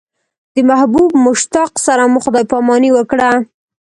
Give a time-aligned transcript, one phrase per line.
[0.55, 3.29] د محبوب مشتاق سره مو خدای پاماني وکړه.